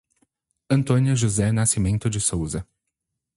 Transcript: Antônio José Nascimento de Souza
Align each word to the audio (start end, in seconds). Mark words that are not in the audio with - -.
Antônio 0.67 1.15
José 1.15 1.51
Nascimento 1.51 2.09
de 2.09 2.19
Souza 2.19 2.67